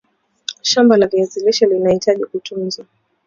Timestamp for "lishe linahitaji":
1.45-2.25